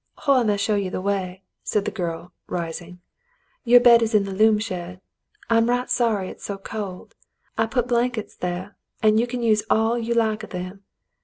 "Hoyle 0.25 0.45
may 0.45 0.57
show 0.57 0.73
you 0.73 0.89
the 0.89 0.99
way," 0.99 1.43
said 1.63 1.85
the 1.85 1.91
girl, 1.91 2.33
rising." 2.47 3.01
Your 3.63 3.79
bed 3.79 4.01
is 4.01 4.15
in 4.15 4.23
the 4.23 4.33
loom 4.33 4.57
shed. 4.57 4.99
I'm 5.47 5.69
right 5.69 5.91
sorry 5.91 6.29
it's 6.29 6.43
so 6.45 6.57
cold. 6.57 7.13
I 7.55 7.67
put 7.67 7.87
blankets 7.89 8.35
there, 8.35 8.75
and 9.03 9.19
you 9.19 9.27
can 9.27 9.43
use 9.43 9.61
all 9.69 9.99
you 9.99 10.15
like 10.15 10.41
of 10.41 10.49
them. 10.49 10.83